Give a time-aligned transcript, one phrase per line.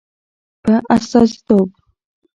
[0.63, 1.69] په استازیتوب